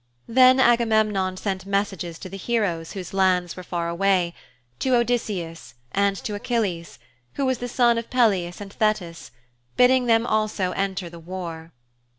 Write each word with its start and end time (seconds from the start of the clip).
Then 0.27 0.59
Agamemnon 0.59 1.37
sent 1.37 1.67
messages 1.67 2.17
to 2.17 2.27
the 2.27 2.35
heroes 2.35 2.93
whose 2.93 3.13
lands 3.13 3.55
were 3.55 3.61
far 3.61 3.87
away, 3.87 4.33
to 4.79 4.95
Odysseus, 4.95 5.75
and 5.91 6.15
to 6.23 6.33
Achilles, 6.33 6.97
who 7.33 7.45
was 7.45 7.59
the 7.59 7.67
son 7.67 7.99
of 7.99 8.09
Peleus 8.09 8.59
and 8.59 8.73
Thetis, 8.73 9.29
bidding 9.77 10.07
them 10.07 10.25
also 10.25 10.71
enter 10.71 11.07
the 11.07 11.19
war. 11.19 11.71